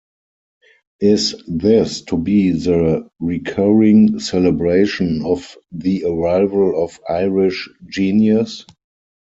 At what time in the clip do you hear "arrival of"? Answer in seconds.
6.05-6.99